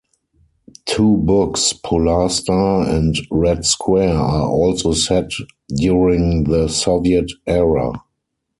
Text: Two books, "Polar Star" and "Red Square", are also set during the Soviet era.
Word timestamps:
Two 0.87 1.17
books, 1.17 1.73
"Polar 1.73 2.27
Star" 2.27 2.89
and 2.89 3.15
"Red 3.29 3.65
Square", 3.65 4.15
are 4.17 4.49
also 4.49 4.93
set 4.93 5.29
during 5.75 6.45
the 6.45 6.67
Soviet 6.69 7.29
era. 7.45 8.01